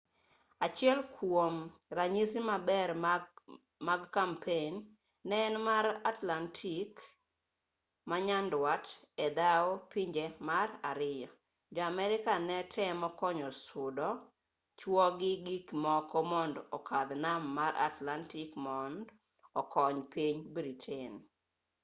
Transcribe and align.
achiel 0.65 0.99
kuom 1.15 1.55
ranyisi 1.97 2.39
maber 2.49 2.89
mag 3.87 4.01
kampein 4.15 4.73
ne 5.27 5.37
en 5.47 5.55
mar 5.67 5.85
atlantic 6.11 6.91
manyandwat 8.09 8.85
edhao 9.25 9.69
pinje 9.91 10.25
mar 10.49 10.69
ariyo 10.91 11.29
jo 11.75 11.81
america 11.93 12.33
ne 12.47 12.57
temo 12.73 13.07
konyo 13.21 13.49
sudo 13.65 14.09
chuo 14.79 15.05
gi 15.19 15.33
gik 15.45 15.67
moko 15.83 16.17
mond 16.31 16.55
okadh 16.77 17.13
nam 17.23 17.41
mar 17.57 17.73
atlantic 17.89 18.49
mond 18.65 19.05
okony 19.61 19.99
piny 20.13 20.37
britain 20.55 21.13